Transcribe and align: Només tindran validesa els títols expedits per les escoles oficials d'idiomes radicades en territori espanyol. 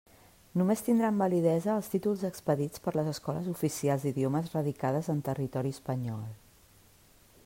Només 0.59 0.79
tindran 0.85 1.19
validesa 1.23 1.71
els 1.81 1.89
títols 1.95 2.23
expedits 2.29 2.83
per 2.87 2.93
les 2.99 3.11
escoles 3.13 3.51
oficials 3.53 4.07
d'idiomes 4.07 4.51
radicades 4.57 5.13
en 5.15 5.23
territori 5.29 5.75
espanyol. 5.79 6.25